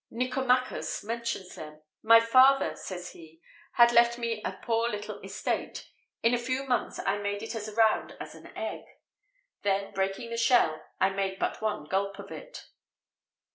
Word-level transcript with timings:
Nicomachus 0.09 1.03
mentions 1.03 1.53
them: 1.53 1.79
"My 2.01 2.19
father," 2.19 2.75
says 2.75 3.11
he, 3.11 3.39
"had 3.73 3.91
left 3.91 4.17
me 4.17 4.41
a 4.43 4.53
poor 4.59 4.89
little 4.89 5.19
estate; 5.21 5.91
in 6.23 6.33
a 6.33 6.39
few 6.39 6.63
months 6.63 6.97
I 7.05 7.19
made 7.19 7.43
it 7.43 7.53
as 7.53 7.71
round 7.77 8.13
as 8.19 8.33
an 8.33 8.47
egg; 8.57 8.81
then, 9.61 9.91
breaking 9.93 10.31
the 10.31 10.37
shell, 10.37 10.83
I 10.99 11.11
made 11.11 11.37
but 11.37 11.61
one 11.61 11.85
gulp 11.85 12.17
of 12.17 12.31
it." 12.31 12.65